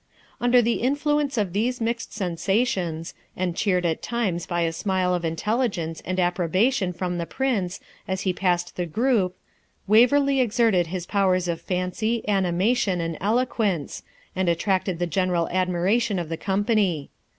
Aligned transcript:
Under 0.39 0.63
the 0.63 0.81
influence 0.81 1.37
of 1.37 1.53
these 1.53 1.79
mixed 1.79 2.11
sensations, 2.11 3.13
and 3.37 3.55
cheered 3.55 3.85
at 3.85 4.01
times 4.01 4.47
by 4.47 4.61
a 4.61 4.73
smile 4.73 5.13
of 5.13 5.23
intelligence 5.23 6.01
and 6.03 6.19
approbation 6.19 6.91
from 6.91 7.19
the 7.19 7.27
Prince 7.27 7.79
as 8.07 8.21
he 8.21 8.33
passed 8.33 8.75
the 8.77 8.87
group, 8.87 9.37
Waverley 9.85 10.39
exerted 10.41 10.87
his 10.87 11.05
powers 11.05 11.47
of 11.47 11.61
fancy, 11.61 12.27
animation, 12.27 12.99
and 12.99 13.15
eloquence, 13.21 14.01
and 14.35 14.49
attracted 14.49 14.97
the 14.97 15.05
general 15.05 15.47
admiration 15.51 16.17
of 16.17 16.29
the 16.29 16.35
company. 16.37 17.11